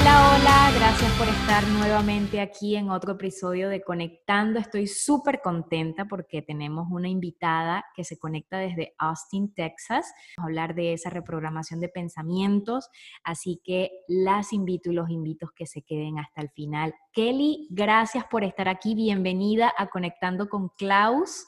[0.00, 4.60] Hola, hola, gracias por estar nuevamente aquí en otro episodio de Conectando.
[4.60, 10.06] Estoy súper contenta porque tenemos una invitada que se conecta desde Austin, Texas.
[10.36, 12.88] Vamos a hablar de esa reprogramación de pensamientos,
[13.24, 16.94] así que las invito y los invito que se queden hasta el final.
[17.12, 18.94] Kelly, gracias por estar aquí.
[18.94, 21.44] Bienvenida a Conectando con Klaus.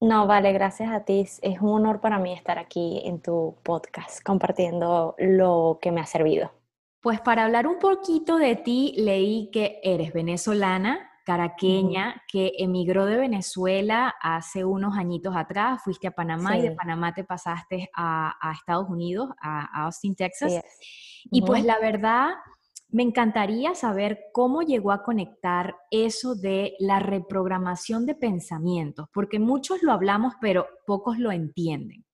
[0.00, 1.26] No, vale, gracias a ti.
[1.42, 6.06] Es un honor para mí estar aquí en tu podcast compartiendo lo que me ha
[6.06, 6.61] servido.
[7.02, 13.16] Pues para hablar un poquito de ti, leí que eres venezolana, caraqueña, que emigró de
[13.16, 18.88] Venezuela hace unos añitos atrás, fuiste a Panamá y de Panamá te pasaste a, Estados
[18.88, 20.62] Unidos, a, Austin, Texas.
[21.24, 22.30] Y pues la verdad,
[22.88, 29.82] me encantaría saber cómo llegó a conectar eso de la reprogramación de pensamientos, porque muchos
[29.82, 32.04] lo hablamos, pero pocos lo entienden.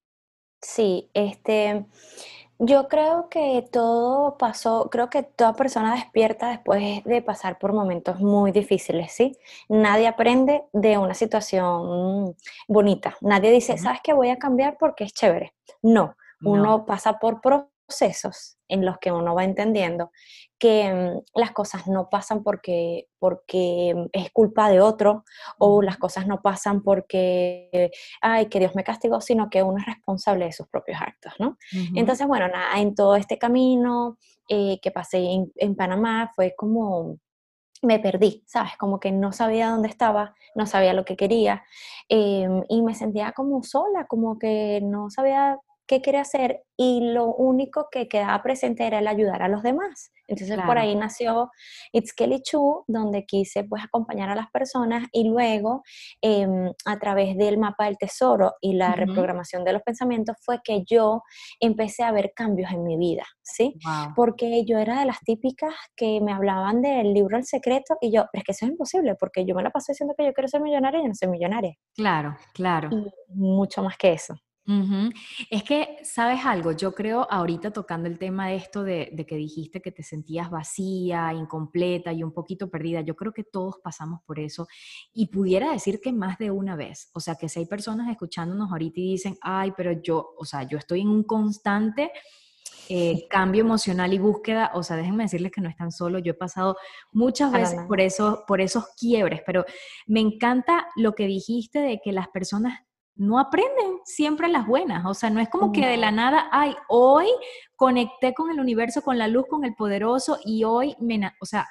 [0.60, 1.86] Sí, este,
[2.58, 8.20] yo creo que todo pasó, creo que toda persona despierta después de pasar por momentos
[8.20, 9.36] muy difíciles, ¿sí?
[9.68, 12.34] Nadie aprende de una situación
[12.66, 13.16] bonita.
[13.20, 14.12] Nadie dice, ¿sabes qué?
[14.12, 15.54] Voy a cambiar porque es chévere.
[15.82, 20.10] No, uno pasa por procesos en los que uno va entendiendo
[20.58, 25.24] que mm, las cosas no pasan porque, porque es culpa de otro
[25.58, 29.86] o las cosas no pasan porque, ay, que Dios me castigó, sino que uno es
[29.86, 31.56] responsable de sus propios actos, ¿no?
[31.94, 35.24] Entonces, bueno, nada, en todo este camino eh, que pasé
[35.56, 37.18] en, Panamá fue como
[37.80, 38.72] me perdí, ¿sabes?
[38.76, 41.62] Como que no sabía dónde estaba, no sabía lo que quería
[42.08, 45.56] em, y me sentía como sola, como que no sabía
[45.88, 50.12] qué quería hacer y lo único que quedaba presente era el ayudar a los demás.
[50.28, 51.50] Entonces por ahí nació
[51.90, 55.82] It's Kelly Chu, donde quise pues acompañar a las personas y luego
[56.20, 60.84] em, a través del mapa del tesoro y la reprogramación de los pensamientos fue que
[60.86, 61.22] yo
[61.60, 63.78] empecé a ver cambios en mi vida, ¿sí?
[64.14, 68.26] Porque yo era de las típicas que me hablaban del libro El Secreto y yo,
[68.30, 70.48] pero es que eso es imposible porque yo me la pasé diciendo que yo quiero
[70.48, 71.74] ser millonaria y yo no soy millonaria.
[71.96, 72.90] Claro, claro.
[72.92, 74.34] Y mucho más que eso.
[75.48, 76.72] Es que, ¿sabes algo?
[76.72, 81.32] Yo creo ahorita tocando el tema de esto de, que dijiste que te sentías vacía,
[81.32, 84.68] incompleta y un poquito perdida, yo creo que todos pasamos por eso.
[85.14, 88.70] Y pudiera decir que más de una vez, o sea, que si hay personas escuchándonos
[88.70, 92.12] ahorita y dicen, ay, pero yo, o sea, yo estoy en un constante...
[92.90, 96.34] Eh, cambio emocional y búsqueda, o sea, déjenme decirles que no están solo, yo he
[96.34, 96.78] pasado
[97.12, 99.66] muchas veces por, eso, por esos quiebres, pero
[100.06, 102.87] me encanta lo que dijiste de que las personas
[103.18, 105.04] no aprenden siempre las buenas.
[105.04, 107.26] O sea, no es como que de la nada, ay, hoy
[107.76, 111.32] conecté con el universo, con la luz, con el poderoso y hoy me...
[111.40, 111.66] O sea,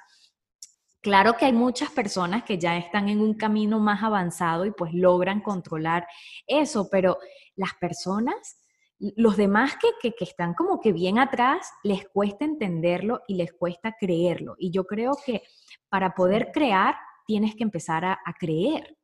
[1.02, 4.94] claro que hay muchas personas que ya están en un camino más avanzado y pues
[4.94, 6.06] logran controlar
[6.46, 7.18] eso, pero
[7.56, 8.58] las personas,
[9.00, 13.96] los demás que, que, están como que bien atrás, les cuesta entenderlo y les cuesta
[13.98, 14.56] creerlo.
[14.58, 15.44] Y yo creo que
[15.88, 18.97] para poder crear, tienes que empezar a creer.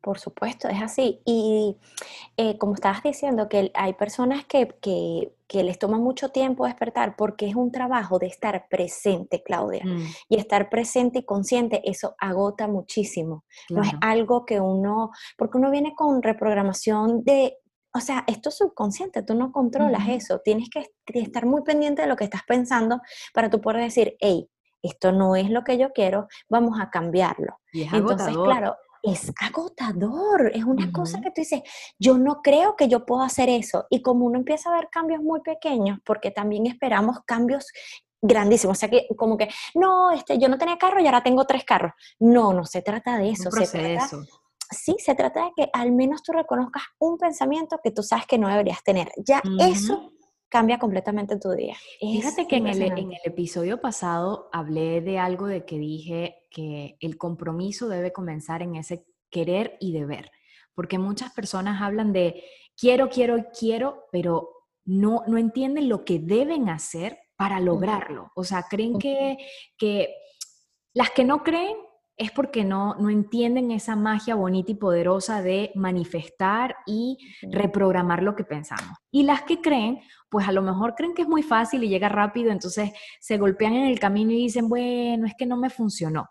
[0.00, 1.20] Por supuesto, es así.
[1.24, 1.76] Y
[2.36, 4.68] eh, como estabas diciendo, que hay personas que,
[5.50, 9.84] les toma mucho tiempo despertar porque es un trabajo de estar presente, Claudia.
[9.84, 10.06] Mm.
[10.28, 13.44] Y estar presente y consciente, eso agota muchísimo.
[13.70, 17.56] No es algo que uno, porque uno viene con reprogramación de,
[17.92, 20.40] o sea, esto es subconsciente, tú no controlas eso.
[20.44, 23.00] Tienes que estar muy pendiente de lo que estás pensando
[23.34, 24.48] para tú poder decir, hey,
[24.82, 27.58] esto no es lo que yo quiero, vamos a cambiarlo.
[27.72, 31.62] Entonces, claro, es agotador, es una cosa que tú dices,
[31.98, 33.86] yo no creo que yo pueda hacer eso.
[33.90, 37.66] Y como uno empieza a ver cambios muy pequeños, porque también esperamos cambios
[38.20, 41.44] grandísimos, o sea que como que, no, este, yo no tenía carro y ahora tengo
[41.44, 41.92] tres carros.
[42.18, 43.50] No, no se trata de eso.
[43.50, 44.08] Se trata,
[44.70, 48.38] sí, se trata de que al menos tú reconozcas un pensamiento que tú sabes que
[48.38, 49.10] no deberías tener.
[49.24, 50.12] Ya eso
[50.48, 51.76] cambia completamente tu día.
[52.00, 56.96] Fíjate que en el, en el, episodio pasado hablé de algo de que dije que
[57.00, 60.30] el compromiso debe comenzar en ese querer y deber,
[60.74, 62.42] porque muchas personas hablan de
[62.76, 64.50] quiero, quiero, quiero, pero
[64.84, 68.32] no, no entienden lo que deben hacer para lograrlo.
[68.34, 69.36] O sea, creen que,
[69.76, 70.14] que
[70.94, 71.76] las que no creen
[72.16, 78.34] es porque no, no entienden esa magia bonita y poderosa de manifestar y reprogramar lo
[78.34, 78.98] que pensamos.
[79.12, 82.08] Y las que creen, pues a lo mejor creen que es muy fácil y llega
[82.08, 82.90] rápido, entonces
[83.20, 86.28] se golpean en el camino y dicen, bueno, es que no me funcionó.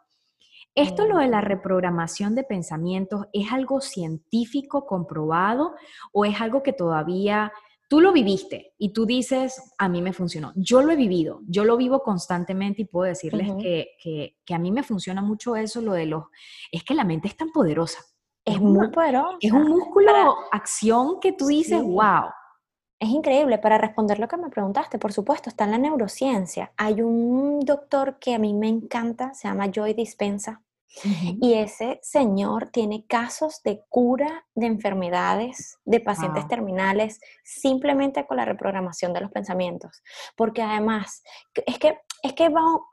[0.78, 5.74] Esto lo de la reprogramación de pensamientos, ¿es algo científico comprobado
[6.14, 7.52] o es algo que todavía
[7.90, 10.54] tú lo viviste y tú dices, a mí me funcionó?
[10.56, 14.84] Yo lo he vivido, yo lo vivo constantemente y puedo decirles que, a mí me
[14.84, 16.26] funciona mucho eso, lo de los,
[16.72, 18.00] es que la mente es tan poderosa.
[18.46, 19.38] Es, muy poderosa.
[19.42, 20.12] Es un músculo,
[20.52, 22.30] acción que tú dices, wow.
[23.00, 26.72] Es increíble, para responder lo que me preguntaste, por supuesto, está en la neurociencia.
[26.78, 30.62] Hay un doctor que a mí me encanta, se llama Joy Dispensa,
[31.04, 38.46] y ese señor tiene casos de cura de enfermedades de pacientes terminales simplemente con la
[38.46, 40.02] reprogramación de los pensamientos.
[40.36, 41.24] Porque además,
[41.66, 42.50] es que, es que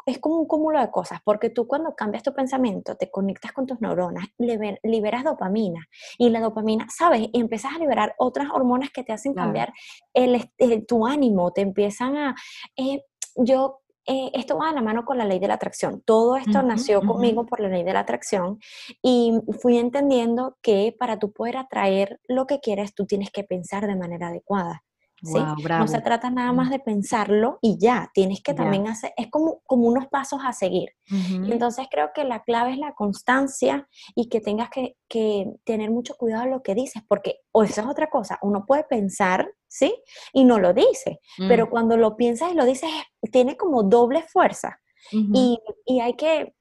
[0.06, 3.66] es como un cúmulo de cosas, porque tú cuando cambias tu pensamiento, te conectas con
[3.66, 5.86] tus neuronas, liberas dopamina
[6.18, 7.28] y la dopamina, ¿sabes?
[7.32, 9.72] Y empiezas a liberar otras hormonas que te hacen cambiar
[10.12, 12.34] el, tu ánimo, te empiezan a...
[12.76, 13.02] Eh,
[13.36, 16.02] yo eh, esto va a la mano con la ley de la atracción.
[16.04, 18.58] Todo esto nació conmigo por la ley de la atracción
[19.02, 23.86] y fui entendiendo que para tú poder atraer lo que quieres, tú tienes que pensar
[23.86, 24.82] de manera adecuada.
[25.24, 25.38] ¿Sí?
[25.68, 29.60] no se trata nada más de pensarlo y ya, tienes que también hacer, es como,
[29.66, 30.90] como unos pasos a seguir.
[31.10, 36.14] entonces creo que la clave es la constancia y que tengas que, que tener mucho
[36.14, 39.94] cuidado en lo que dices, porque o esa es otra cosa, uno puede pensar, ¿sí?
[40.32, 41.70] Y no lo dice, pero mm.
[41.70, 42.90] cuando lo piensas y lo dices,
[43.32, 44.80] tiene como doble fuerza.
[45.10, 46.53] y, y hay que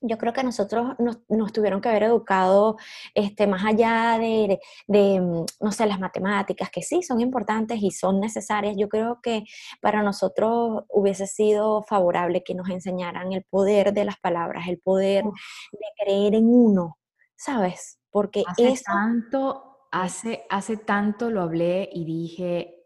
[0.00, 2.76] yo creo que nosotros nos, tuvieron que haber educado
[3.14, 8.20] este, más allá de, mm, no sé, las matemáticas, que sí son importantes y son
[8.20, 8.76] necesarias.
[8.78, 9.44] Yo creo que
[9.80, 15.24] para nosotros hubiese sido favorable que nos enseñaran el poder de las palabras, el poder
[15.24, 16.98] de creer en uno,
[17.36, 17.98] ¿sabes?
[18.10, 22.77] Porque hace tanto, hace, hace tanto lo hablé y dije,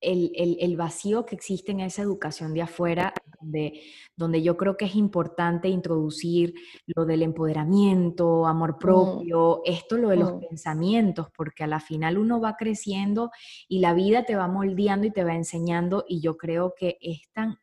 [0.00, 3.80] el, vacío que existe en esa educación de afuera, donde,
[4.16, 6.54] donde yo creo que es importante introducir
[6.86, 8.78] lo del empoderamiento, amor mm.
[8.78, 10.40] propio, esto lo de los mm.
[10.40, 13.30] pensamientos, porque a la final uno va creciendo
[13.68, 17.22] y la vida te va moldeando y te va enseñando y yo creo que es
[17.32, 17.58] tan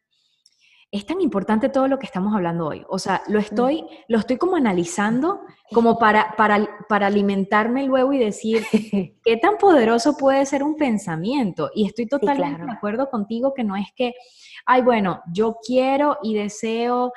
[0.96, 2.86] es tan importante todo lo que estamos hablando hoy.
[2.88, 5.42] O sea, lo estoy, lo estoy como analizando
[5.74, 8.64] como para, para, para alimentarme luego y decir
[9.24, 11.70] qué tan poderoso puede ser un pensamiento.
[11.74, 14.14] Y estoy totalmente de acuerdo contigo que no es que,
[14.66, 17.14] ay, bueno, yo quiero y deseo,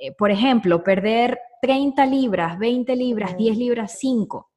[0.00, 4.50] eh, por ejemplo, perder 30 libras, 20 libras, 10 libras, 5.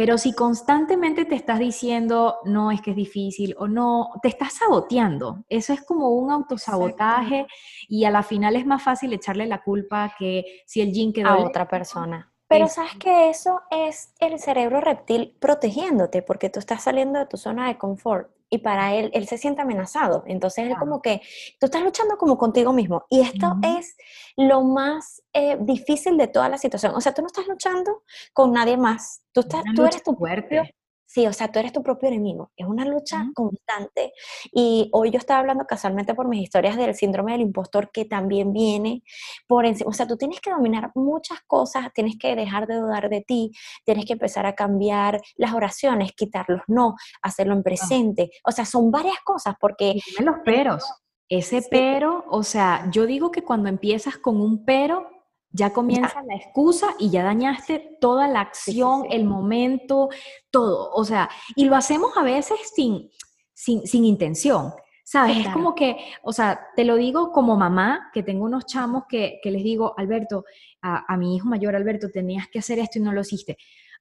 [0.00, 4.54] Pero si constantemente te estás diciendo, no, es que es difícil o no, te estás
[4.54, 5.44] saboteando.
[5.48, 7.46] Eso es como un autosabotaje
[7.86, 11.28] y a la final es más fácil echarle la culpa que si el jean quedó...
[11.28, 12.29] A otra persona.
[12.50, 17.36] Pero sabes que eso es el cerebro reptil protegiéndote porque tú estás saliendo de tu
[17.36, 20.24] zona de confort y para él, él se siente amenazado.
[20.26, 21.22] Entonces es como que
[21.60, 23.06] tú estás luchando como contigo mismo.
[23.08, 23.96] Y esto es
[24.36, 26.92] lo más eh, difícil de toda la situación.
[26.96, 28.02] O sea, tú no estás luchando
[28.32, 29.22] con nadie más.
[29.32, 30.74] Tú, estás, tú eres tu fuerte.
[31.12, 32.52] Sí, o sea, tú eres tu propio enemigo.
[32.56, 34.12] Es una lucha constante.
[34.52, 38.52] Y hoy yo estaba hablando casualmente por mis historias del síndrome del impostor que también
[38.52, 39.02] viene
[39.48, 39.90] por encima.
[39.90, 43.50] O sea, tú tienes que dominar muchas cosas, tienes que dejar de dudar de ti,
[43.84, 48.30] tienes que empezar a cambiar las oraciones, quitar los no, hacerlo en presente.
[48.44, 49.96] O sea, son varias cosas porque...
[50.16, 50.84] Y los peros.
[51.28, 55.08] Ese pero, o sea, yo digo que cuando empiezas con un pero,
[55.52, 60.08] ya comienza la excusa y ya dañaste toda la acción, el momento,
[60.50, 60.90] todo.
[60.92, 63.10] O sea, y lo hacemos a veces sin,
[63.54, 64.72] sin, intención.
[65.02, 65.38] ¿Sabes?
[65.38, 69.40] Es como que, o sea, te lo digo como mamá, que tengo unos chamos que,
[69.42, 70.44] les digo, Alberto,
[70.82, 73.56] a, mi hijo mayor, Alberto, tenías que hacer esto y no lo hiciste.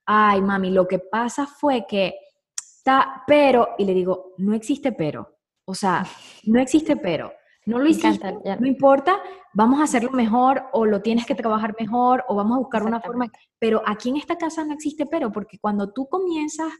[0.05, 2.13] Ay, mami, lo que pasa fue que,
[2.55, 5.39] está, pero, y le digo, no existe pero.
[5.65, 6.05] O sea,
[6.43, 7.31] no existe pero.
[7.69, 9.21] No lo hiciste, no importa,
[9.53, 12.99] vamos a hacerlo mejor o lo tienes que trabajar mejor o vamos a buscar una
[12.99, 13.31] forma.
[13.59, 16.73] Pero aquí en esta casa no existe pero, porque cuando tú comienzas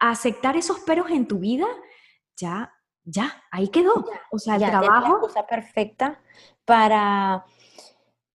[0.00, 1.66] a aceptar esos peros en tu vida,
[2.36, 2.72] ya,
[3.04, 4.04] ya, ahí quedó.
[4.32, 5.14] o sea, el trabajo...
[5.14, 6.20] la cosa perfecta
[6.64, 7.44] para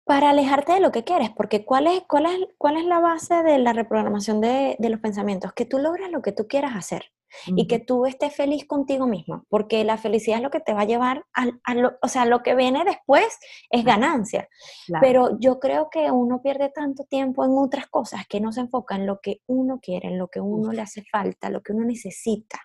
[0.06, 3.42] para alejarte de lo que quieres, porque ¿cuál es, cuál es, cuál es la base
[3.42, 5.52] de la reprogramación de, de los pensamientos?
[5.54, 7.12] Que tú logras lo que tú quieras hacer
[7.48, 10.82] y que tú estés feliz contigo mismo, porque la felicidad es lo que te va
[10.82, 13.38] a llevar a, lo, o sea, lo que viene después
[13.70, 14.48] es ganancia.
[15.02, 18.96] Pero yo creo que uno pierde tanto tiempo en otras cosas que no se enfoca
[18.96, 21.86] en lo que uno quiere, en lo que uno le hace falta, lo que uno
[21.86, 22.60] necesita.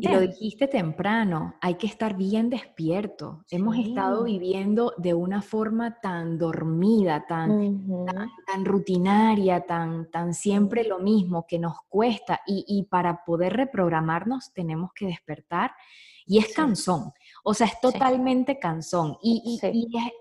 [0.00, 3.44] Y lo dijiste temprano, hay que estar bien despierto.
[3.50, 8.06] Hemos estado viviendo de una forma tan dormida, tan,
[8.46, 12.40] tan, rutinaria, tan, tan siempre lo mismo, que nos cuesta.
[12.46, 15.72] Y, para poder reprogramarnos tenemos que despertar
[16.26, 17.12] y es cansón.
[17.42, 19.58] O sea, es totalmente cansón y,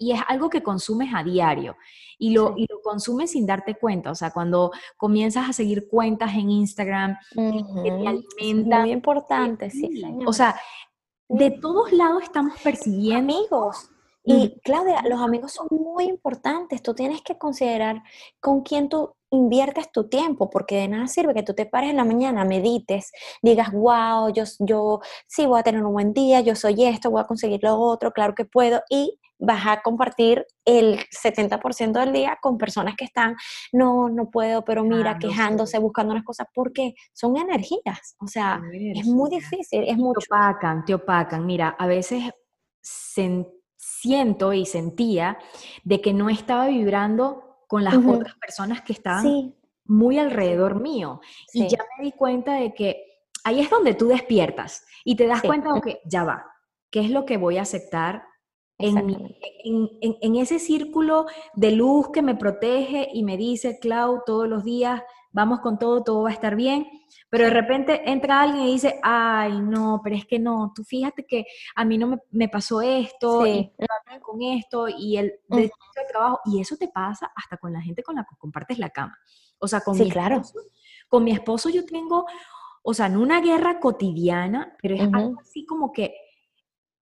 [0.02, 1.78] y, es, algo que consumes a diario
[2.18, 4.10] y lo, y lo consumes sin darte cuenta.
[4.10, 8.82] O sea, cuando comienzas a seguir cuentas en Instagram que te alimentan.
[8.82, 10.04] Muy importante, sí.
[10.26, 10.60] O sea,
[11.30, 13.36] de todos lados estamos percibiendo.
[13.36, 13.91] Amigos.
[14.24, 16.84] Y Claudia, los amigos son muy importantes.
[16.84, 18.04] Tú tienes que considerar
[18.40, 21.98] con quién tú inviertes tu tiempo, porque de nada sirve que tú te pares en
[21.98, 23.12] la mañana, medites,
[23.42, 27.22] digas, wow, yo, yo sí voy a tener un buen día, yo soy esto, voy
[27.22, 32.38] a conseguir lo otro, claro que puedo, y vas a compartir el 70% del día
[32.42, 33.36] con personas que están,
[33.72, 39.06] no, no puedo, pero mira, quejándose, buscando unas cosas, porque son energías, o sea, es
[39.06, 40.20] muy difícil, es mucho.
[40.20, 41.46] Te opacan, te opacan.
[41.46, 42.32] Mira, a veces
[43.82, 45.40] siento y sentía
[45.84, 51.20] de que no estaba vibrando con las otras personas que están muy alrededor mío.
[51.52, 55.42] Y ya me di cuenta de que ahí es donde tú despiertas y te das
[55.42, 56.46] cuenta de que ya va,
[56.92, 58.24] ¿qué es lo que voy a aceptar
[58.78, 58.98] en,
[59.64, 59.90] en,
[60.22, 65.02] en, ese círculo de luz que me protege y me dice, Clau, todos los días,
[65.32, 66.88] vamos con todo, todo va a estar bien,
[67.30, 71.26] pero de repente entra alguien y dice, ay, no, pero es que no, tú fíjate
[71.26, 71.46] que
[71.76, 73.72] a mí no me, pasó esto, y
[74.22, 75.72] con esto, y el, de
[76.10, 79.18] trabajo, y eso te pasa hasta con la gente con la que compartes la cama.
[79.60, 80.38] O sea, con, mi, claro.
[80.38, 80.60] esposo,
[81.08, 82.26] con mi esposo yo tengo,
[82.84, 86.16] o sea, no una guerra cotidiana, pero es algo así como que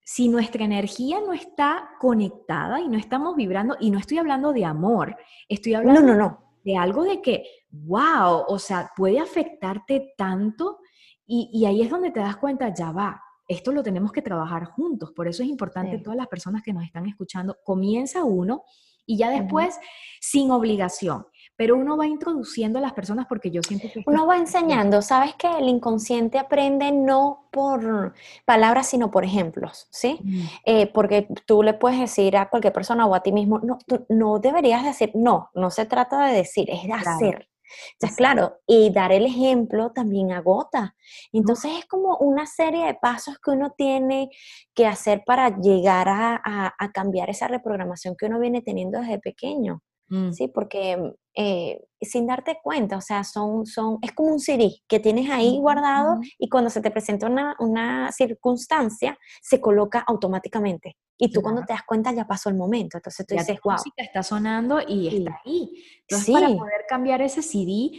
[0.04, 4.66] si nuestra energía no está conectada y no estamos vibrando, y no estoy hablando de
[4.66, 5.18] amor,
[5.48, 6.49] estoy hablando no, no, no.
[6.64, 10.80] De algo de que, wow, o sea, puede afectarte tanto
[11.26, 15.12] y, ahí es donde te das cuenta, ya va, esto lo tenemos que trabajar juntos,
[15.12, 18.64] por eso es importante todas las personas que nos están escuchando, comienza uno
[19.06, 19.78] y ya después
[20.20, 21.26] sin obligación
[21.60, 24.02] pero uno va introduciendo a las personas porque yo siento que...
[24.06, 28.14] Uno va enseñando, sabes que el inconsciente aprende no por
[28.46, 30.22] palabras, sino por ejemplos, ¿sí?
[30.24, 30.42] Mm.
[30.64, 34.06] Eh, porque tú le puedes decir a cualquier persona o a ti mismo, no, tú
[34.08, 37.50] no deberías decir, no, no se trata de decir, es de hacer.
[37.96, 40.96] Entonces, claro, y dar el ejemplo también agota.
[41.34, 44.30] Entonces es como una serie de pasos que uno tiene
[44.74, 49.82] que hacer para llegar a cambiar esa reprogramación que uno viene teniendo desde pequeño.
[50.10, 50.32] Mm.
[50.32, 55.00] Sí, porque eh, sin darte cuenta, o sea, son, son, es como un CD que
[55.00, 60.98] tienes ahí guardado y cuando se te presenta una, una, circunstancia, se coloca automáticamente.
[61.18, 62.98] Y tú cuando te das cuenta ya pasó el momento.
[62.98, 63.72] Entonces tú dices, wow.
[63.74, 65.82] música está sonando y está ahí.
[66.02, 67.92] Entonces, para poder cambiar ese CD,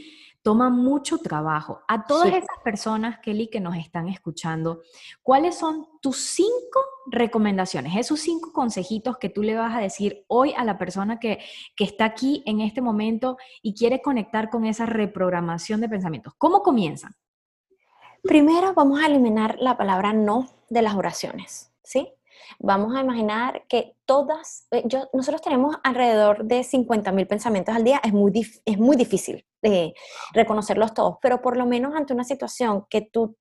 [0.43, 1.81] toma mucho trabajo.
[1.89, 4.83] A todas esas personas, Kelly, que nos están escuchando,
[5.23, 6.81] ¿cuáles son tus cinco
[7.11, 7.97] recomendaciones?
[7.97, 11.41] Esos cinco consejitos que tú le vas a decir hoy a la persona que,
[11.77, 16.35] que está aquí en este momento y quiere conectar con esa reprogramación de pensamientos.
[16.39, 17.15] ¿Cómo comienzan?
[18.23, 22.13] Primero vamos a eliminar la palabra no de las oraciones, ¿sí?
[22.59, 27.85] Vamos a imaginar que todas, eh, yo, nosotros tenemos alrededor de 50 mil pensamientos al
[27.85, 28.33] día, es muy,
[28.65, 29.95] es muy difícil de
[30.33, 33.37] reconocerlos todos, pero por lo menos ante una situación que tú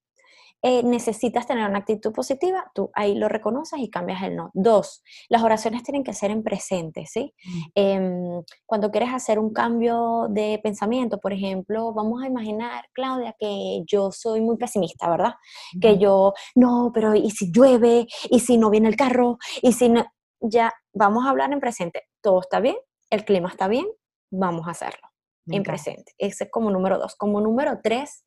[0.62, 4.51] eh, necesitas tener una actitud positiva, tú ahí lo reconoces y cambias el no.
[4.54, 7.34] Dos, las oraciones tienen que ser en presente, ¿sí?
[7.46, 7.62] Mm.
[7.75, 13.84] Em, cuando quieres hacer un cambio de pensamiento, por ejemplo, vamos a imaginar, Claudia, que
[13.86, 15.36] yo soy muy pesimista, ¿verdad?
[15.80, 18.08] Que yo, no, pero ¿y si llueve?
[18.30, 19.38] ¿Y si no viene el carro?
[19.62, 20.06] ¿Y si no?
[20.42, 22.04] Ya, vamos a hablar en presente.
[22.22, 22.75] Todo está bien,
[23.10, 23.88] el clima está bien,
[24.32, 25.10] vamos a hacerlo
[25.48, 26.13] en presente.
[26.18, 27.16] Ese es como número dos.
[27.16, 28.25] Como número tres,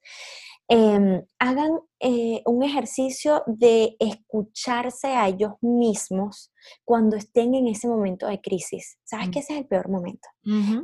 [0.74, 6.50] Em, hagan eh, un ejercicio de escucharse a ellos mismos
[6.82, 8.98] cuando estén en ese momento de crisis.
[9.04, 10.26] ¿Sabes que ese es el peor momento?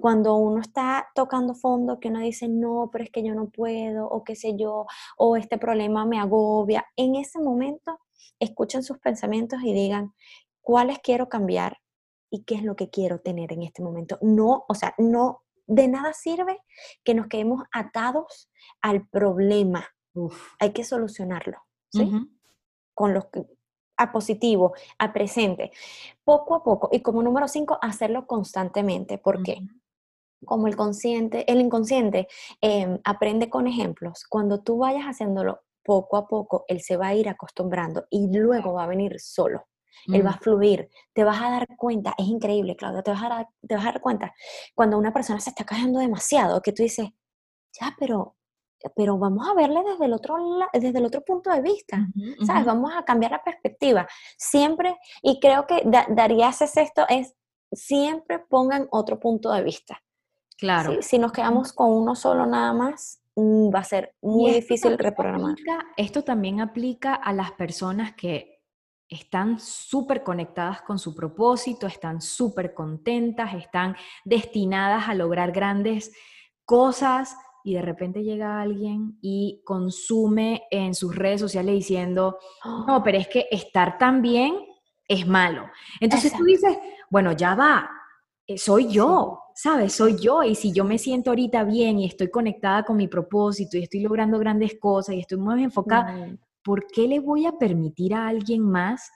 [0.02, 4.06] Cuando uno está tocando fondo, que uno dice, no, pero es que yo no puedo,
[4.06, 4.84] o qué sé yo,
[5.16, 6.84] o este problema me agobia.
[6.94, 7.98] En ese momento,
[8.38, 10.12] escuchen sus pensamientos y digan,
[10.60, 11.78] ¿cuáles quiero cambiar?
[12.30, 14.18] ¿Y qué es lo que quiero tener en este momento?
[14.20, 16.58] No, o sea, no de nada sirve
[17.04, 18.50] que nos quedemos atados
[18.82, 19.86] al problema.
[20.58, 21.58] Hay que solucionarlo,
[21.90, 22.10] ¿sí?
[22.94, 23.26] Con los
[23.98, 25.70] a positivo, a presente,
[26.24, 26.88] poco a poco.
[26.92, 29.18] Y como número cinco, hacerlo constantemente.
[29.18, 29.58] ¿Por qué?
[30.44, 32.28] Como el consciente, el inconsciente
[32.60, 34.24] em, aprende con ejemplos.
[34.28, 38.74] Cuando tú vayas haciéndolo poco a poco, él se va a ir acostumbrando y luego
[38.74, 39.66] va a venir solo.
[40.06, 43.28] Él va a fluir, te vas a dar cuenta, es increíble, Claudia, te vas a
[43.28, 44.34] dar, te vas a dar cuenta
[44.74, 47.08] cuando una persona se está cayendo demasiado, que tú dices,
[47.78, 48.36] ya, pero,
[48.96, 50.36] pero vamos a verle desde el otro,
[50.72, 52.06] desde el otro punto de vista,
[52.46, 52.64] ¿sabes?
[52.64, 54.06] Vamos a cambiar la perspectiva.
[54.36, 57.34] Siempre, y creo que Daría hace esto, es
[57.72, 60.02] siempre pongan otro punto de vista.
[60.56, 61.00] Claro.
[61.02, 65.54] Si nos quedamos con uno solo nada más, mm, va a ser muy difícil reprogramar.
[65.96, 68.57] esto también aplica a las personas que
[69.08, 76.12] están súper conectadas con su propósito, están súper contentas, están destinadas a lograr grandes
[76.64, 82.38] cosas y de repente llega alguien y consume en sus redes sociales diciendo,
[82.86, 84.54] no, pero es que estar tan bien
[85.06, 85.68] es malo.
[86.00, 86.78] Entonces tú dices,
[87.10, 87.90] bueno, ya va,
[88.46, 89.94] eh, soy yo, ¿sabes?
[89.94, 93.76] Soy yo y si yo me siento ahorita bien y estoy conectada con mi propósito
[93.76, 96.28] y estoy logrando grandes cosas y estoy muy enfocada,
[96.62, 99.10] ¿por qué le voy a permitir a alguien más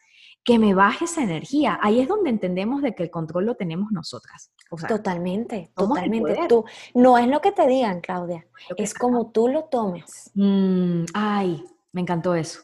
[0.44, 1.78] que me baje esa energía?
[1.82, 4.52] Ahí es donde entendemos de que el control lo tenemos nosotras.
[4.88, 6.38] totalmente, totalmente.
[6.48, 8.46] Tú, no es lo que te digan, Claudia,
[8.76, 10.30] es como tú lo tomes.
[10.34, 12.60] Mm, ay, me encantó eso.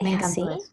[0.00, 0.72] Me encantó eso.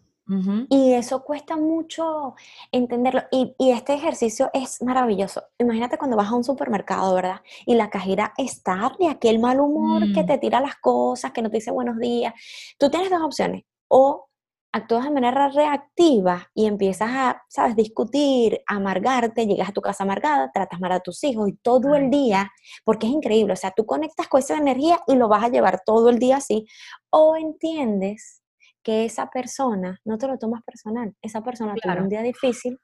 [0.70, 2.36] Y eso cuesta mucho
[2.72, 3.24] entenderlo.
[3.32, 5.44] Y, este ejercicio es maravilloso.
[5.60, 7.41] Imagínate cuando vas a un supermercado, ¿verdad?
[7.65, 10.25] Y la cajera está de aquel mal humor que mm.
[10.25, 12.34] te tira las cosas, que no te dice buenos días.
[12.79, 13.63] Tú tienes dos opciones.
[13.88, 14.27] O
[14.75, 20.51] actúas de manera reactiva y empiezas a, ¿sabes?, discutir, amargarte, llegas a tu casa amargada,
[20.51, 22.51] tratas mal a tus hijos y todo el día,
[22.84, 25.82] porque es increíble, o sea, tú conectas con esa energía y lo vas a llevar
[25.86, 26.67] todo el día así,
[27.10, 28.41] o entiendes
[28.86, 32.80] que esa persona, no te lo tomas personal, esa persona tiene un día difícil,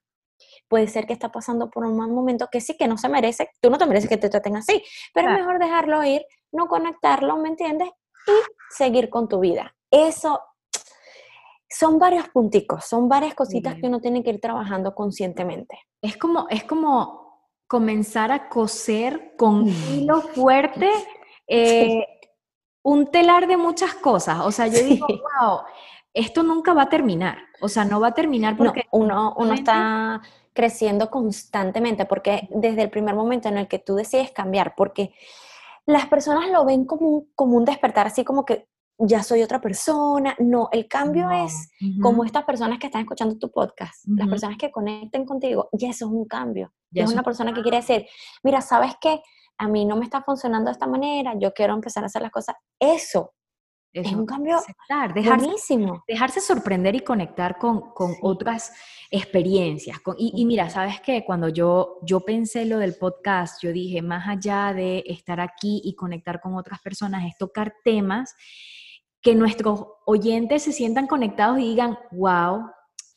[0.68, 3.52] puede ser que está pasando por un mal momento que sí que no se merece,
[3.62, 7.38] tú no te mereces que te traten así, pero es mejor dejarlo ir, no conectarlo,
[7.38, 7.90] ¿me entiendes?
[8.28, 8.32] Y
[8.76, 9.76] seguir con tu vida.
[9.92, 10.42] Eso
[11.70, 15.78] son varios punticos, son varias cositas que uno tiene que ir trabajando conscientemente.
[16.02, 20.90] Es como, es como comenzar a coser con hilo fuerte
[21.48, 22.06] eh,
[22.84, 24.40] un telar de muchas cosas.
[24.42, 25.60] O sea, yo digo, wow,
[26.14, 27.38] esto nunca va a terminar.
[27.62, 28.86] O sea, no va a terminar porque...
[28.92, 30.22] uno, uno está
[30.54, 35.14] creciendo constantemente, porque desde el primer momento en el que tú decides cambiar, porque
[35.86, 39.62] las personas lo ven como un, como un despertar, así como que ya soy otra
[39.62, 40.36] persona.
[40.40, 41.72] No, el cambio es
[42.02, 46.06] como estas personas que están escuchando tu podcast, las personas que conecten contigo, ya eso
[46.06, 46.72] es un cambio.
[46.92, 48.06] Ya es una persona que quiere decir,
[48.44, 49.22] mira, ¿sabes qué?
[49.62, 52.32] A mí no me está funcionando de esta manera, yo quiero empezar a hacer las
[52.32, 52.56] cosas.
[52.80, 53.34] Eso
[53.94, 54.60] es un cambio
[55.14, 58.72] dejarse, Dejarse sorprender y conectar con, con otras
[59.10, 60.00] experiencias.
[60.18, 64.74] y, mira, sabes que cuando yo, yo pensé lo del podcast, yo dije, más allá
[64.74, 68.34] de estar aquí y conectar con otras personas, es tocar temas
[69.22, 72.64] que nuestros oyentes se sientan conectados y digan, wow,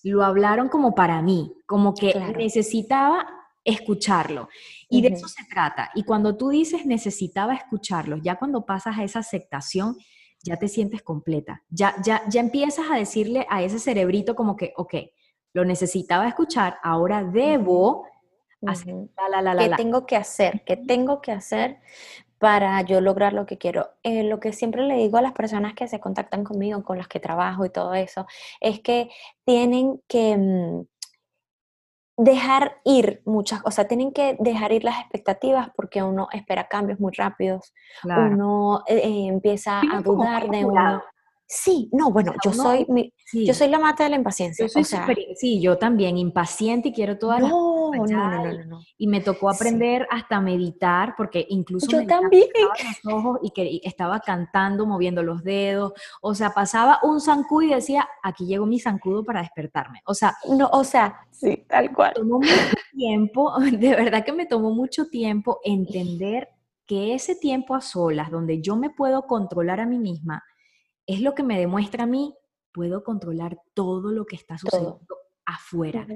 [0.02, 3.26] lo hablaron como para mí, como que necesitaba
[3.64, 4.48] escucharlo.
[4.88, 5.90] Y de eso se trata.
[5.94, 9.96] Y cuando tú dices necesitaba escucharlo, ya cuando pasas a esa aceptación,
[10.44, 11.62] ya te sientes completa.
[11.70, 14.94] Ya, ya, ya empiezas a decirle a ese cerebrito como que, ok,
[15.54, 18.06] lo necesitaba escuchar, ahora debo
[18.66, 18.94] hacer
[19.30, 20.62] la, la, la, ¿Qué tengo que hacer?
[20.64, 21.78] ¿Qué tengo que hacer
[22.38, 23.90] para yo lograr lo que quiero?
[24.02, 27.08] Eh, lo que siempre le digo a las personas que se contactan conmigo, con las
[27.08, 28.26] que trabajo y todo eso,
[28.60, 29.10] es que
[29.44, 30.36] tienen que...
[30.36, 30.86] Mm,
[32.16, 37.00] dejar ir muchas, o sea, tienen que dejar ir las expectativas porque uno espera cambios
[37.00, 37.74] muy rápidos,
[38.04, 41.02] uno eh, eh, empieza a dudar de uno.
[41.46, 42.86] Sí, no, bueno, yo soy
[43.32, 44.66] yo soy la mata de la impaciencia.
[45.36, 49.20] sí, yo también, impaciente y quiero todas no, las no, no, no, no, Y me
[49.20, 52.48] tocó aprender hasta meditar, porque incluso yo también.
[53.02, 55.92] los ojos y que estaba cantando, moviendo los dedos.
[56.22, 60.00] O sea, pasaba un zancudo y decía, aquí llegó mi zancudo para despertarme.
[60.06, 62.14] O sea, no, o sea, sí, tal cual.
[62.14, 66.48] Tomó mucho tiempo, de verdad que me tomó mucho tiempo entender
[66.86, 70.42] que ese tiempo a solas, donde yo me puedo controlar a mí misma,
[71.06, 72.34] es lo que me demuestra a mí,
[72.72, 76.06] puedo controlar todo lo que está sucediendo afuera.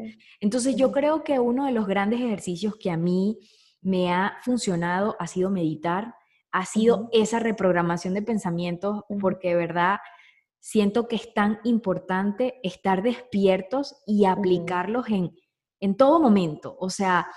[0.40, 3.38] Entonces yo creo que uno de los grandes ejercicios que a mí
[3.80, 6.14] me ha funcionado ha sido meditar,
[6.50, 9.98] ha sido esa reprogramación de pensamientos, porque de verdad
[10.60, 15.36] siento que es tan importante estar despiertos y aplicarlos en,
[15.80, 16.76] en todo momento.
[16.80, 17.28] O sea,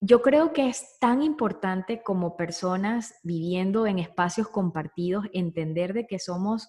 [0.00, 6.18] yo creo que es tan importante como personas viviendo en espacios compartidos entender de que
[6.18, 6.68] somos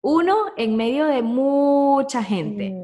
[0.00, 2.74] uno en medio de mucha gente.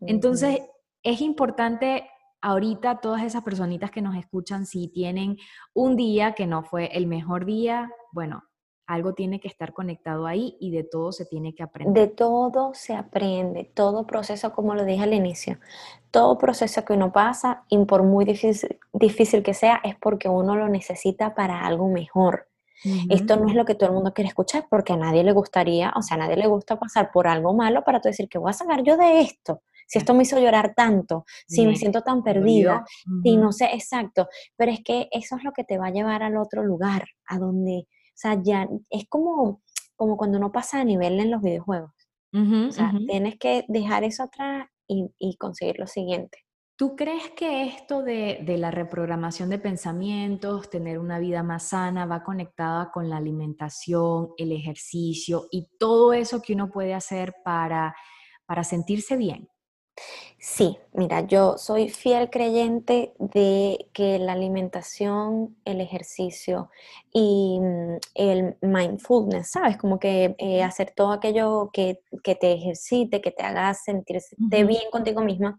[0.00, 0.60] Entonces,
[1.02, 2.08] es importante
[2.40, 5.36] ahorita todas esas personitas que nos escuchan, si tienen
[5.72, 8.44] un día que no fue el mejor día, bueno,
[8.86, 11.94] algo tiene que estar conectado ahí y de todo se tiene que aprender.
[11.94, 15.58] De todo se aprende, todo proceso, como lo dije al inicio,
[16.10, 20.56] todo proceso que uno pasa, y por muy difícil, difícil que sea, es porque uno
[20.56, 22.48] lo necesita para algo mejor.
[23.08, 25.94] Esto no es lo que todo el mundo quiere escuchar porque a nadie le gustaría,
[25.96, 28.50] o sea, a nadie le gusta pasar por algo malo para tú decir que voy
[28.50, 29.62] a sacar yo de esto.
[29.86, 32.84] Si esto me hizo llorar tanto, si me siento tan perdida,
[33.22, 36.22] si no sé exacto, pero es que eso es lo que te va a llevar
[36.22, 39.62] al otro lugar, a donde sea, ya es como,
[39.96, 41.92] como cuando uno pasa a nivel en los videojuegos.
[42.32, 46.38] o sea, tienes que dejar eso atrás y, conseguir lo siguiente.
[46.76, 52.04] ¿Tú crees que esto de, de, la reprogramación de pensamientos, tener una vida más sana,
[52.04, 57.94] va conectada con la alimentación, el ejercicio y todo eso que uno puede hacer para,
[58.46, 59.48] para sentirse bien?
[60.38, 66.70] Sí, mira, yo soy fiel creyente de que la alimentación, el ejercicio
[67.12, 69.78] y mm, el mindfulness, ¿sabes?
[69.78, 75.22] Como que eh, hacer todo aquello que, te ejercite, que te haga sentirte bien contigo
[75.22, 75.58] misma,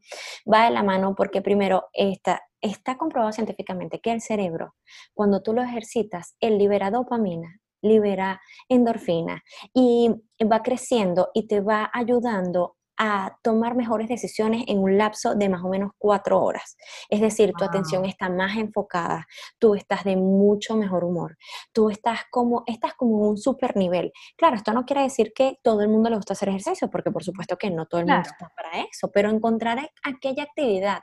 [0.51, 4.75] va de la mano porque primero está, está comprobado científicamente que el cerebro,
[5.15, 9.43] cuando tú lo ejercitas, él libera dopamina, libera endorfina
[9.73, 10.09] y
[10.45, 15.63] va creciendo y te va ayudando a tomar mejores decisiones en un lapso de más
[15.63, 16.77] o menos cuatro horas.
[17.09, 19.27] Es decir, tu atención está más enfocada,
[19.59, 21.37] tú estás de mucho mejor humor,
[21.73, 24.11] tú estás como, estás como en un super nivel.
[24.37, 27.23] Claro, esto no quiere decir que todo el mundo le gusta hacer ejercicio, porque por
[27.23, 30.99] supuesto que no todo el mundo está para eso, pero encontrar aquella actividad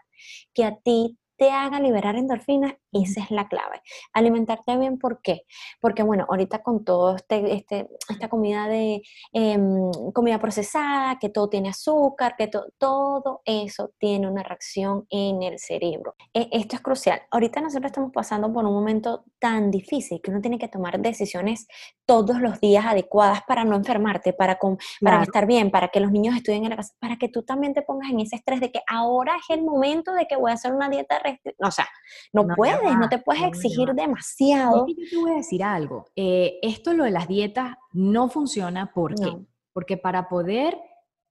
[0.55, 3.81] que a ti te haga liberar endorfinas, esa es la clave.
[4.13, 5.43] Alimentarte bien, ¿por qué?
[5.81, 9.03] Porque, bueno, ahorita con todo este, este esta comida de
[9.33, 15.59] em, comida procesada, que todo tiene azúcar, que todo eso tiene una reacción en el
[15.59, 16.15] cerebro.
[16.35, 17.23] E, esto es crucial.
[17.31, 21.67] Ahorita nosotros estamos pasando por un momento tan difícil que uno tiene que tomar decisiones
[22.05, 24.59] todos los días adecuadas para no enfermarte, para,
[25.01, 27.75] para estar bien, para que los niños estudien en la casa, para que tú también
[27.75, 30.55] te pongas en ese estrés de que ahora es el momento de que voy a
[30.55, 31.23] hacer una dieta
[31.59, 31.89] o sea,
[32.33, 34.87] no, puedes, no te puedes exigir demasiado.
[34.87, 36.07] yo te voy a decir algo.
[36.17, 39.37] Eh, esto lo de las dietas no funciona porque,
[39.73, 40.79] porque para poder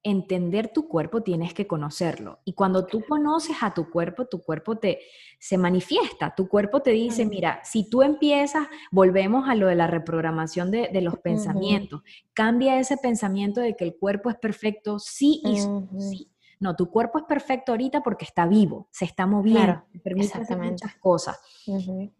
[0.03, 2.39] entender tu cuerpo tienes que conocerlo.
[2.43, 4.99] Y cuando tú conoces a tu cuerpo, tu cuerpo te
[5.39, 6.33] se manifiesta.
[6.35, 11.01] Tu cuerpo te dice, mira, si tú empiezas, volvemos a lo de la reprogramación de,
[11.01, 12.01] los pensamientos.
[12.33, 15.59] Cambia ese pensamiento de que el cuerpo es perfecto, sí y
[15.99, 16.30] sí.
[16.61, 20.57] No, tu cuerpo es perfecto ahorita porque está vivo, se está moviendo, te permite hacer
[20.59, 21.39] muchas cosas.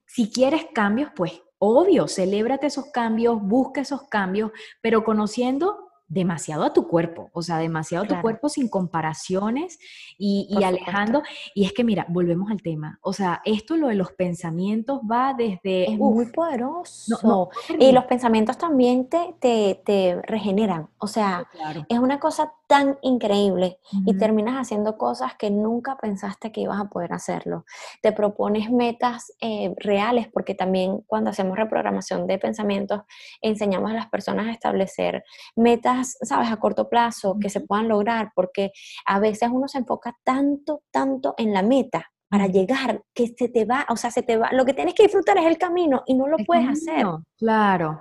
[0.08, 4.52] Si quieres cambios, pues obvio, celébrate esos cambios, busca esos cambios,
[4.82, 9.80] pero conociendo demasiado a tu cuerpo, o sea, demasiado a tu cuerpo sin comparaciones
[10.18, 11.24] y, alejando.
[11.56, 15.34] Y es que, mira, volvemos al tema, o sea, esto lo de los pensamientos va
[15.34, 15.90] desde...
[15.90, 17.50] Es muy poderoso.
[17.80, 21.48] y los pensamientos también te, te, regeneran, o sea,
[21.88, 26.86] es una cosa tan increíble y terminas haciendo cosas que nunca pensaste que ibas a
[26.86, 27.66] poder hacerlo.
[28.02, 33.02] Te propones metas eh, reales, porque también cuando hacemos reprogramación de pensamientos,
[33.42, 38.32] enseñamos a las personas a establecer metas ¿sabes?, a corto plazo que se puedan lograr,
[38.36, 38.72] porque
[39.06, 43.66] a veces uno se enfoca tanto, tanto en la meta para llegar, que se te
[43.66, 46.14] va, o sea, se te va, lo que tienes que disfrutar es el camino y
[46.14, 47.06] no lo puedes hacer.
[47.38, 48.00] Claro.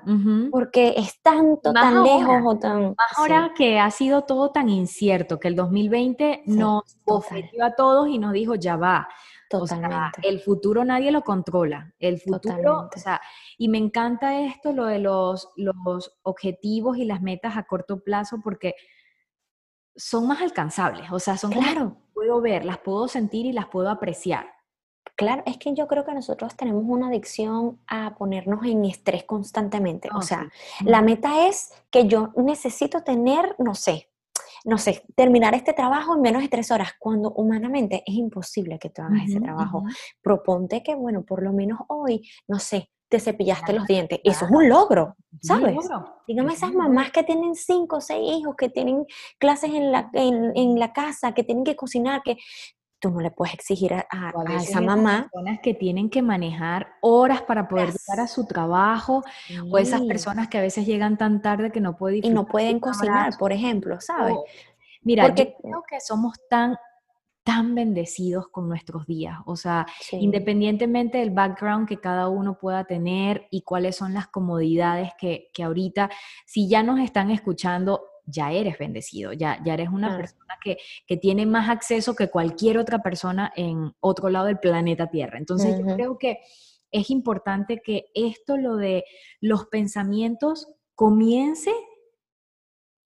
[0.53, 2.95] Porque es tanto, tan lejos o tan...
[3.17, 8.21] ahora que ha sido todo tan incierto, que el 2020 nos ofreció a todos y
[8.21, 9.09] nos dijo, ya va.
[9.49, 10.21] Totalmente.
[10.23, 11.93] el futuro nadie lo controla.
[11.99, 13.21] El futuro, o sea,
[13.59, 18.39] y me encanta esto, lo de los, los objetivos y las metas a corto plazo,
[18.45, 18.77] porque
[19.97, 21.11] son más alcanzables.
[21.11, 21.97] O sea, son claro.
[22.21, 24.45] Puedo ver, las puedo sentir y las puedo apreciar.
[25.17, 30.11] Claro, es que yo creo que nosotros tenemos una adicción a ponernos en estrés constantemente.
[30.13, 30.47] o oh, sea,
[30.85, 34.11] la meta es que yo necesito tener, no sé,
[34.67, 38.91] no sé, terminar este trabajo en menos de tres horas, cuando humanamente es imposible que
[38.91, 39.83] tú hagas ese trabajo.
[40.21, 44.21] Proponte que, bueno, por lo menos hoy, no sé, te cepillaste los dientes.
[44.23, 45.77] Eso es un logro, ¿sabes?
[46.29, 49.05] Dígame esas mamás que tienen cinco o seis hijos, que tienen
[49.39, 52.39] clases en la, en, la casa, que tienen que cocinar, que
[53.01, 54.07] tú no le puedes exigir a,
[54.57, 55.29] esa mamá.
[55.33, 59.25] Personas que tienen que manejar horas para poder llegar a su trabajo,
[59.69, 62.79] o esas personas que a veces llegan tan tarde que no pueden Y no pueden
[62.79, 64.37] cocinar, por ejemplo, ¿sabes?
[65.03, 66.77] Mira, Porque, yo creo que somos tan
[67.51, 69.37] tan bendecidos con nuestros días.
[69.45, 75.11] O sea, independientemente del background que cada uno pueda tener y cuáles son las comodidades
[75.19, 76.11] que, que ahorita,
[76.47, 81.17] si ya nos están escuchando, ya eres bendecido, ya, ya eres una persona que, que,
[81.17, 85.37] tiene más acceso que cualquier otra persona en otro lado del planeta Tierra.
[85.37, 86.39] Entonces, yo creo que
[86.93, 89.03] es importante que esto, lo de
[89.41, 91.73] los pensamientos, comience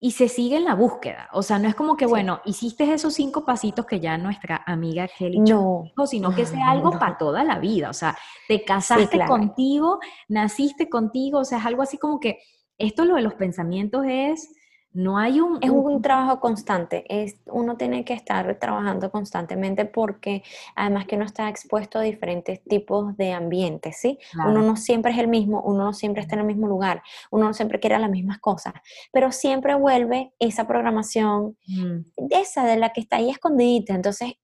[0.05, 1.31] y se sigue en la búsqueda.
[1.33, 5.09] O sea, no es como que, bueno, hiciste esos cinco pasitos que ya nuestra amiga
[5.09, 5.85] Kelly no.
[6.05, 7.88] sino que sea algo para toda la vida.
[7.88, 8.14] O sea,
[8.47, 12.40] te casaste contigo, naciste contigo, o sea, es algo así como que
[12.77, 14.55] esto lo de los pensamientos es
[14.95, 15.59] No hay un...
[15.61, 20.43] Es un, trabajo constante, es, uno tiene que estar trabajando constantemente porque
[20.77, 24.19] además que uno está expuesto a diferentes tipos de ambientes, ¿sí?
[24.35, 27.47] Uno no siempre es el mismo, uno no siempre está en el mismo lugar, uno
[27.47, 28.75] no siempre quiere las mismas cosas,
[29.13, 32.01] pero siempre vuelve esa programación, mm.
[32.31, 34.35] esa de la que está ahí escondidita, entonces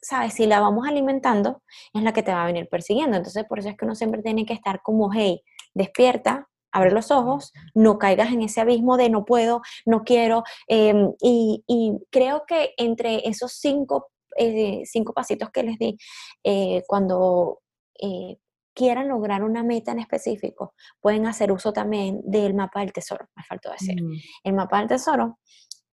[0.00, 0.34] ¿sabes?
[0.34, 3.16] Si la vamos alimentando, es la que te va a venir persiguiendo.
[3.16, 5.42] Entonces, por eso es que uno siempre tiene que estar como, hey,
[5.74, 10.44] despierta, abre los ojos, no caigas en ese abismo de no puedo, no quiero.
[10.68, 11.62] Em, y,
[12.10, 15.96] creo que entre esos cinco, eh, cinco pasitos que les di,
[16.44, 17.60] eh, cuando
[18.00, 18.36] eh,
[18.74, 23.42] quieran lograr una meta en específico, pueden hacer uso también del mapa del tesoro, me
[23.42, 24.02] faltó decir.
[24.02, 24.12] Mm.
[24.44, 25.38] El mapa del tesoro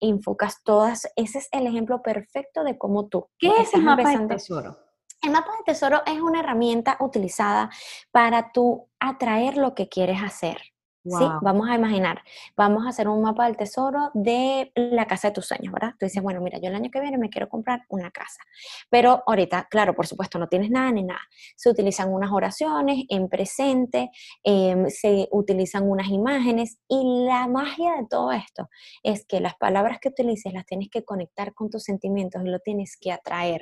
[0.01, 3.29] enfocas todas, ese es el ejemplo perfecto de cómo tú.
[3.39, 4.77] ¿Qué es el mapa del tesoro?
[5.21, 7.69] El mapa del tesoro es una herramienta utilizada
[8.11, 10.72] para tú atraer lo que quieres hacer.
[11.03, 11.25] ¿Sí?
[11.41, 12.21] Vamos a imaginar,
[12.55, 15.93] vamos a hacer un mapa del tesoro de la casa de tus sueños, ¿verdad?
[15.99, 18.41] Tú dices, bueno, mira, yo el año que viene me quiero comprar una casa.
[18.89, 21.21] Pero ahorita, claro, por supuesto, no tienes nada ni nada.
[21.55, 24.11] Se utilizan unas oraciones en presente,
[24.43, 28.69] em, se utilizan unas imágenes y la magia de todo esto
[29.03, 32.59] es que las palabras que utilices las tienes que conectar con tus sentimientos y lo
[32.59, 33.61] tienes que atraer.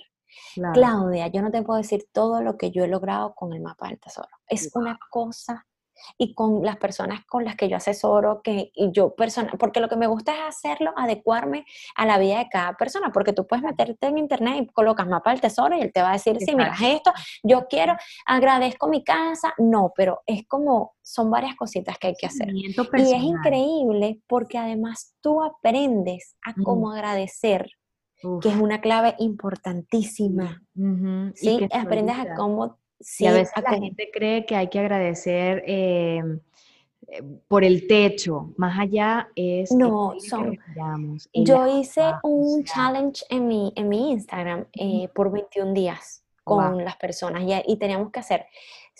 [0.74, 3.90] Claudia, yo no te puedo decir todo lo que yo he logrado con el mapa
[3.90, 4.30] del tesoro.
[4.48, 5.68] Es una cosa
[6.18, 9.90] y con las personas con las que yo asesoro, que y yo persona, porque lo
[9.90, 13.64] que me gusta es hacerlo, adecuarme a la vida de cada persona, porque tú puedes
[13.64, 16.56] meterte en internet y colocas mapa del tesoro y él te va a decir, sí,
[16.56, 17.12] mira, esto,
[17.44, 22.28] yo quiero, agradezco mi casa, no, pero es como, son varias cositas que hay que
[22.28, 22.50] hacer.
[22.54, 27.70] Y es increíble porque además tú aprendes a cómo agradecer.
[28.40, 30.62] que es una clave importantísima.
[31.34, 31.68] ¿sí?
[31.72, 36.40] Aprendes a cómo Sí, a veces la gente cree que hay que agradecer em,
[37.08, 39.72] eh, por el techo, más allá es...
[39.72, 40.58] No, son...
[41.34, 46.96] yo hice un challenge en mi, en mi Instagram eh, por 21 días con las
[46.98, 48.46] personas y, y teníamos que hacer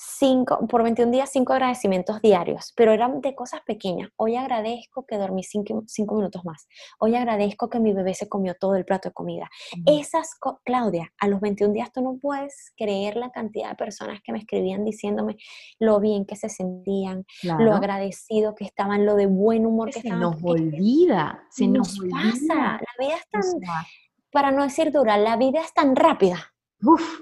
[0.02, 4.10] cinco, por 21 días, cinco agradecimientos diarios, pero eran de cosas pequeñas.
[4.18, 5.84] Hoy agradezco que dormí cinco,
[6.16, 6.68] minutos más.
[7.00, 9.50] Hoy agradezco que mi bebé se comió todo el plato de comida.
[9.86, 10.32] Esas,
[10.66, 14.40] Claudia, a los 21 días tú no puedes creer la cantidad de personas que me
[14.40, 15.38] escribían diciéndome
[15.80, 20.00] lo bien que se sentían, lo agradecido que estaban, lo de buen humor que, se
[20.00, 20.22] estaban.
[20.22, 22.80] Nos olvida, se nos, pasa.
[22.80, 23.44] La vida es tan,
[24.32, 26.51] para no decir dura, la vida es tan rápida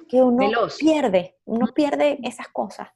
[0.08, 2.90] que uno pierde, uno pierde esas cosas.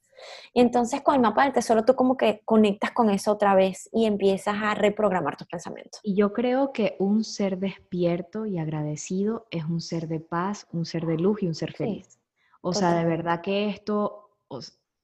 [0.54, 3.90] Y entonces con el mapa del tesoro tú como que conectas con eso otra vez
[3.92, 6.00] y empiezas a reprogramar tus pensamientos.
[6.04, 10.86] Y yo creo que un ser despierto y agradecido es un ser de paz, un
[10.86, 12.20] ser de luz y un ser feliz.
[12.62, 14.30] o sea, de verdad que esto,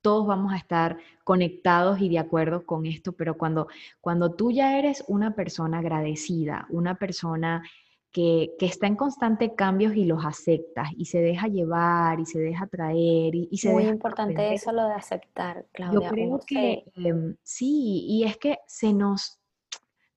[0.02, 3.68] todos vamos a estar conectados y de acuerdo con esto, pero cuando,
[4.00, 7.64] cuando tú ya eres una persona agradecida, una persona
[8.12, 12.68] que, está en constante cambios y los aceptas y se deja llevar y se deja
[12.68, 16.00] traer y, se Muy importante eso lo de aceptar, Claudia.
[16.02, 19.40] Yo creo que em, sí, y es que se nos,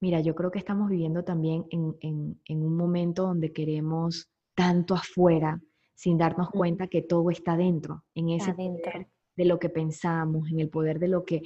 [0.00, 5.60] mira, yo creo que estamos viviendo también en, un momento donde queremos tanto afuera
[5.94, 10.60] sin darnos cuenta que todo está dentro, en ese dentro de lo que pensamos, en
[10.60, 11.42] el poder de lo que,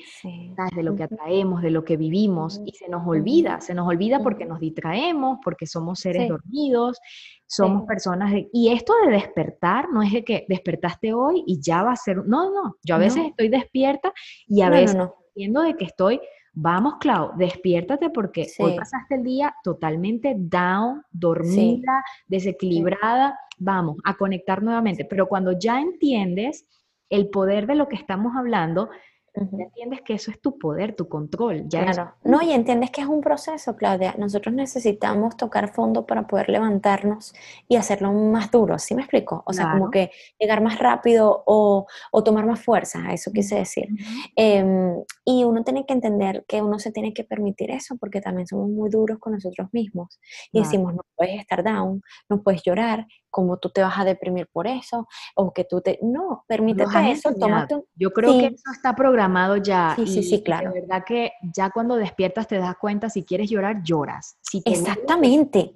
[0.74, 4.20] de lo que atraemos, de lo que vivimos, y se nos olvida, se nos olvida
[4.20, 6.98] porque nos distraemos, porque somos seres dormidos,
[7.46, 11.82] somos personas de, y esto de despertar no es de que despertaste hoy y ya
[11.82, 14.12] va a ser, no, no, yo a veces estoy despierta
[14.48, 14.96] y a veces
[15.28, 16.20] entiendo de que estoy,
[16.52, 24.62] vamos Clau, despiértate porque hoy pasaste el día totalmente down, dormida, desequilibrada, vamos a conectar
[24.62, 26.66] nuevamente, pero cuando ya entiendes
[27.10, 28.90] el poder de lo que estamos hablando,
[29.36, 31.64] entiendes que eso es tu poder, tu control.
[31.68, 32.14] Ya claro.
[32.24, 34.14] No, y entiendes que es un proceso, Claudia.
[34.18, 37.34] Nosotros necesitamos tocar fondo para poder levantarnos
[37.68, 39.42] y hacerlo más duro, ¿sí me explico?
[39.46, 41.86] O sea, como que llegar más rápido o,
[42.24, 43.86] tomar más fuerza, eso quise decir.
[44.34, 48.46] Em, y uno tiene que entender que uno se tiene que permitir eso porque también
[48.46, 50.18] somos muy duros con nosotros mismos.
[50.50, 54.48] Y decimos, no puedes estar down, no puedes llorar, como tú te vas a deprimir
[54.50, 55.98] por eso, o que tú te...
[56.00, 59.92] No, permítete eso, tómate Yo creo que eso está programado ya.
[59.94, 60.72] Sí, sí, sí, claro.
[60.72, 64.38] De verdad que ya cuando despiertas te das cuenta, si quieres llorar, lloras.
[64.40, 65.74] Si Exactamente,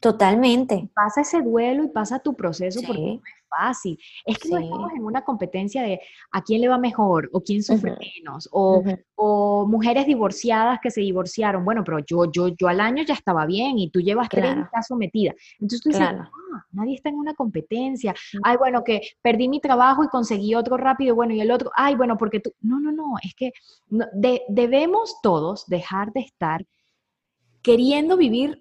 [0.00, 0.88] totalmente.
[0.94, 3.20] Pasa ese duelo y pasa tu proceso porque
[3.56, 3.98] fácil.
[4.24, 7.62] Es que no estamos en una competencia de a quién le va mejor o quién
[7.62, 8.82] sufre menos o,
[9.14, 11.64] o, mujeres divorciadas que se divorciaron.
[11.64, 14.60] Bueno, pero yo, yo, yo al año ya estaba bien y tú llevas tres y
[14.60, 15.34] estás sometida.
[15.54, 16.30] Entonces tú dices, ah,
[16.72, 18.14] nadie está en una competencia.
[18.42, 21.94] Ay, bueno, que perdí mi trabajo y conseguí otro rápido, bueno, y el otro, ay,
[21.94, 23.52] bueno, porque tú, no, no, no, es que
[24.48, 26.64] debemos todos dejar de estar
[27.62, 28.60] queriendo vivir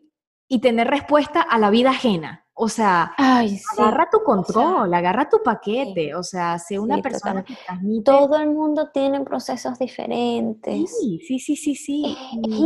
[0.51, 2.45] y tener respuesta a la vida ajena.
[2.53, 8.03] O sea, agarra tu control, agarra tu paquete, o sea, sé una persona que transmite.
[8.03, 10.99] Todo el mundo tiene procesos diferentes.
[10.99, 12.17] Sí, sí, sí, sí, sí.
[12.43, 12.59] Es,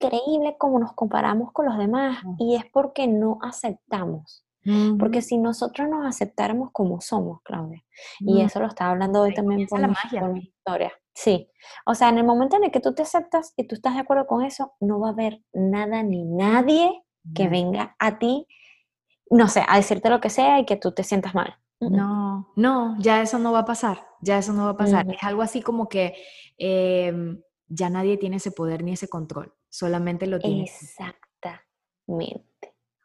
[0.00, 4.44] increíble cómo nos comparamos con los demás y es porque no aceptamos.
[4.98, 7.84] Porque si nosotros nos aceptáramos como somos, Claudia,
[8.18, 10.20] y eso lo estaba hablando hoy también con, la magia.
[10.20, 10.92] con mi historia.
[11.14, 11.48] Sí,
[11.86, 14.00] o sea, en el momento en el que tú te aceptas y tú estás de
[14.00, 18.46] acuerdo con eso, no va a haber nada ni nadie que venga a ti
[19.30, 21.56] no sé, a decirte lo que sea y que tú te sientas mal.
[21.80, 25.06] No, no, ya eso no va a pasar, ya eso no va a pasar.
[25.12, 26.14] Es algo así como que
[26.56, 30.62] em, ya nadie tiene ese poder ni ese control, solamente lo tiene.
[30.62, 32.44] Exactamente.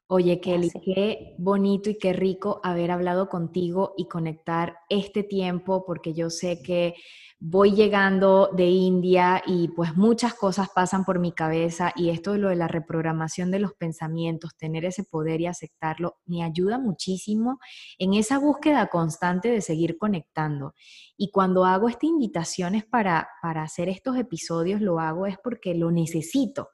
[0.08, 6.14] Oye, Kelly, qué bonito y qué rico haber hablado contigo y conectar este tiempo, porque
[6.14, 6.96] yo sé que
[7.42, 12.40] voy llegando de India y pues muchas cosas pasan por mi cabeza y esto de
[12.40, 17.60] lo de la reprogramación de los pensamientos, tener ese poder y aceptarlo, me ayuda muchísimo
[17.98, 20.74] en esa búsqueda constante de seguir conectando.
[21.18, 25.92] Y cuando hago estas invitaciones para, para hacer estos episodios, lo hago es porque lo
[25.92, 26.70] necesito.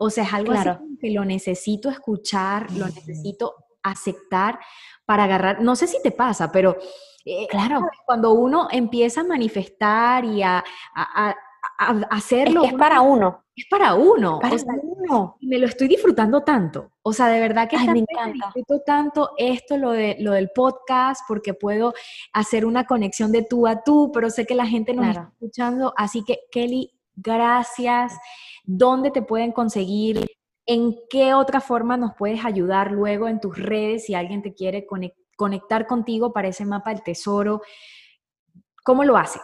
[0.00, 4.58] O sea, es algo así que lo necesito escuchar, lo necesito aceptar
[5.04, 6.76] para agarrar, no sé si te pasa, pero
[7.24, 10.64] eh, claro, cuando uno empieza a manifestar y a,
[12.10, 12.64] hacerlo.
[12.64, 13.44] Es, para uno.
[13.54, 14.38] Es para uno.
[14.38, 15.36] Para uno.
[15.42, 16.92] Me lo estoy disfrutando tanto.
[17.02, 18.46] O sea, de verdad que me encanta.
[18.46, 21.92] disfruto tanto esto, lo, de, lo del podcast, porque puedo
[22.32, 25.92] hacer una conexión de tú a tú, pero sé que la gente nos está escuchando.
[25.96, 28.16] Así que, Kelly, gracias.
[28.64, 30.24] ¿Dónde te pueden conseguir?
[30.70, 34.86] ¿En qué otra forma nos puedes ayudar luego en tus redes si alguien te quiere
[34.86, 35.86] conectar?
[35.86, 37.62] contigo para ese mapa del tesoro?
[38.84, 39.40] ¿Cómo lo hace?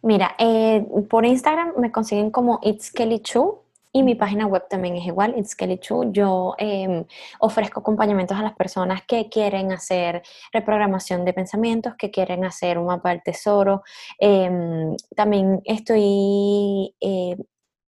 [0.00, 3.60] Mira, eh, por Instagram me consiguen como It's Kelly Chu
[3.92, 6.10] y mi página web también es igual, It's Kelly Chu.
[6.10, 7.04] Yo em,
[7.40, 12.86] ofrezco acompañamientos a las personas que quieren hacer reprogramación de pensamientos, que quieren hacer un
[12.86, 13.82] mapa del tesoro.
[14.18, 17.36] Em, también estoy eh,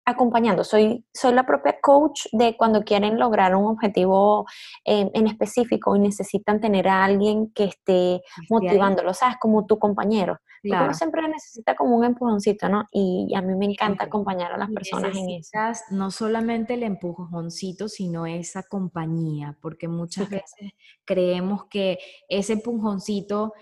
[0.09, 0.63] acompañando.
[0.63, 4.45] Soy, soy la propia coach de cuando quieren lograr un objetivo
[4.85, 9.37] eh, en específico y necesitan tener a alguien que esté motivándolo, ¿sabes?
[9.39, 10.39] Como tu compañero.
[10.61, 10.85] Claro.
[10.85, 12.85] uno siempre necesita como un empujoncito, ¿no?
[12.91, 15.51] Y a mí me encanta acompañar a las personas en eso.
[15.91, 20.73] No solamente el empujoncito, sino esa compañía, porque muchas veces
[21.05, 23.53] creemos que ese empujoncito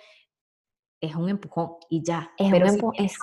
[1.00, 2.32] es un empujón y ya.
[2.38, 2.80] Es Pero si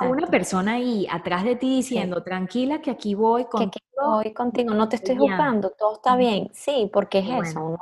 [0.06, 3.70] una persona ahí atrás de ti diciendo, tranquila que aquí voy contigo.
[3.72, 6.50] Que voy contigo, no te estoy juzgando, todo está bien.
[6.52, 7.78] Sí, porque es eso,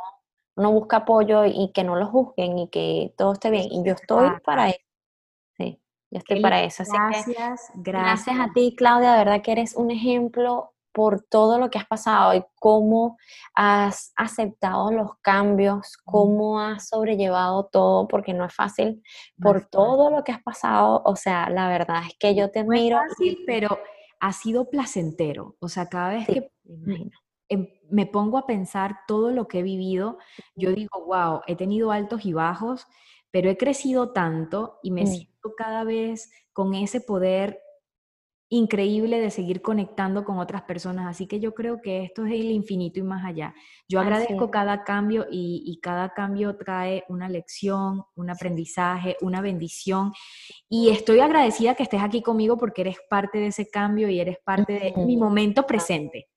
[0.56, 3.66] uno, busca apoyo y que no lo juzguen y que todo esté bien.
[3.70, 4.80] Y yo estoy para eso.
[5.56, 6.82] Sí, yo estoy para eso.
[6.82, 7.70] Así gracias, gracias.
[7.74, 11.86] Gracias a ti, Claudia, de verdad que eres un ejemplo por todo lo que has
[11.86, 13.16] pasado y cómo
[13.54, 19.02] has aceptado los cambios, cómo has sobrellevado todo, porque no es fácil,
[19.40, 21.02] por todo lo que has pasado.
[21.04, 22.64] O sea, la verdad es que yo te.
[22.64, 23.78] No es fácil, pero
[24.20, 25.56] ha sido placentero.
[25.58, 26.52] O sea, cada vez que
[27.48, 30.18] em, me pongo a pensar todo lo que he vivido,
[30.54, 32.86] yo digo, wow, he tenido altos y bajos,
[33.30, 35.06] pero he crecido tanto y me mm.
[35.06, 37.60] siento cada vez con ese poder
[38.52, 41.06] increíble de seguir conectando con otras personas.
[41.06, 43.54] Así que yo creo que esto es el infinito y más allá.
[43.88, 50.12] Yo agradezco cada cambio y, cada cambio trae una lección, un aprendizaje, una bendición.
[50.68, 54.36] Y estoy agradecida que estés aquí conmigo porque eres parte de ese cambio y eres
[54.44, 56.28] parte de mi momento presente.